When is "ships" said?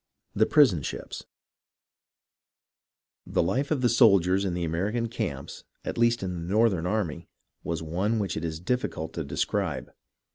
0.81-1.25